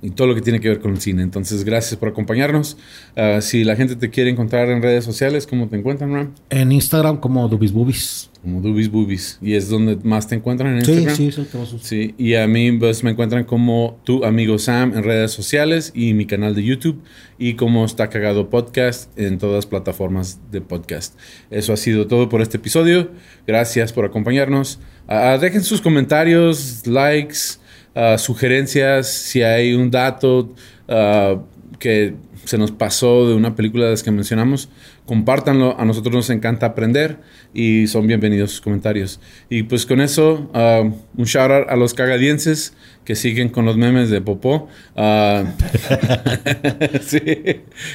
y 0.04 0.12
todo 0.12 0.28
lo 0.28 0.36
que 0.36 0.42
tiene 0.42 0.60
que 0.60 0.68
ver 0.68 0.80
con 0.80 0.92
el 0.92 1.00
cine. 1.00 1.24
Entonces, 1.24 1.63
gracias 1.63 1.98
por 1.98 2.10
acompañarnos. 2.10 2.78
Ah, 3.16 3.39
si 3.42 3.63
la 3.63 3.78
gente 3.78 3.96
te 3.96 4.10
quiere 4.10 4.30
encontrar 4.30 4.70
en 4.70 4.82
redes 4.82 5.06
sociales, 5.06 5.48
¿cómo 5.48 5.70
te 5.70 5.78
encuentran, 5.78 6.13
Ram? 6.13 6.34
En 6.50 6.74
Instagram 6.74 7.18
como 7.18 7.48
Dubis 7.48 7.72
Boobies. 7.72 8.30
Como 8.42 8.60
Dubis 8.60 8.92
Boobies. 8.92 9.39
¿Y 9.42 9.54
es 9.54 9.70
donde 9.70 9.98
más 10.04 10.28
te 10.28 10.36
encuentran 10.36 10.74
en 10.74 10.80
Instagram? 10.80 11.16
Sí, 11.16 11.32
sí, 11.32 11.48
sí. 11.82 12.16
Y 12.18 12.36
a 12.36 12.46
mí 12.48 12.74
pues, 12.74 13.02
me 13.06 13.12
encuentran 13.12 13.46
como 13.46 13.98
tu 14.04 14.26
amigo 14.26 14.60
Sam 14.60 14.92
en 14.94 15.04
redes 15.04 15.32
sociales 15.32 15.94
y 15.96 16.13
mi 16.13 16.26
canal 16.26 16.54
de 16.54 16.66
YouTube 16.66 17.02
y 17.38 17.54
como 17.54 17.86
Está 17.86 18.10
Cagado 18.10 18.50
Podcast 18.50 19.18
en 19.18 19.38
todas 19.38 19.66
plataformas 19.66 20.42
de 20.52 20.60
podcast. 20.60 21.18
Eso 21.50 21.72
ha 21.72 21.78
sido 21.78 22.08
todo 22.08 22.28
por 22.28 22.42
este 22.42 22.58
episodio. 22.58 23.12
Gracias 23.48 23.94
por 23.94 24.04
acompañarnos. 24.04 24.80
Ah, 25.08 25.38
dejen 25.39 25.63
sus 25.63 25.80
comentarios, 25.80 26.86
likes 26.86 27.62
Ah, 27.95 28.17
sugerencias, 28.17 29.08
si 29.08 29.43
hay 29.43 29.73
un 29.73 29.91
dato 29.91 30.53
ah, 30.88 31.38
que 31.79 32.15
se 32.45 32.58
nos 32.58 32.71
pasó 32.71 33.27
de 33.27 33.36
una 33.36 33.56
película 33.56 33.86
de 33.86 33.91
las 33.91 34.03
que 34.03 34.12
mencionamos, 34.12 34.69
compártanlo. 35.06 35.79
A 35.79 35.86
nosotros 35.86 36.13
nos 36.13 36.29
encanta 36.29 36.67
aprender 36.67 37.17
y 37.53 37.88
son 37.88 38.08
bienvenidos 38.08 38.51
sus 38.51 38.62
comentarios. 38.62 39.19
Y 39.49 39.63
pues 39.63 39.86
con 39.86 40.01
eso, 40.01 40.49
uh, 40.53 40.91
un 41.17 41.25
shout 41.25 41.51
out 41.51 41.69
a 41.69 41.75
los 41.75 41.93
cagadienses 41.93 42.73
que 43.06 43.15
siguen 43.15 43.49
con 43.49 43.65
los 43.65 43.77
memes 43.77 44.10
de 44.10 44.21
Popó. 44.21 44.67
sí, 47.01 47.21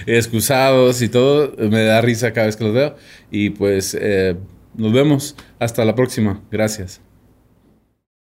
excusados 0.06 1.02
y 1.02 1.08
todo. 1.08 1.54
Me 1.58 1.82
da 1.82 2.00
risa 2.00 2.32
cada 2.32 2.46
vez 2.46 2.56
que 2.56 2.64
los 2.64 2.74
veo. 2.74 2.96
Y 3.30 3.50
pues 3.50 3.96
eh, 4.00 4.36
nos 4.74 4.92
vemos. 4.92 5.36
Hasta 5.58 5.84
la 5.84 5.94
próxima. 5.94 6.42
Gracias. 6.50 7.07